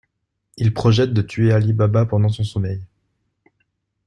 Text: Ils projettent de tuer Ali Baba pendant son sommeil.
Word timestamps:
Ils 0.57 0.73
projettent 0.73 1.13
de 1.13 1.21
tuer 1.21 1.51
Ali 1.53 1.73
Baba 1.73 2.07
pendant 2.07 2.29
son 2.29 2.43
sommeil. 2.43 2.81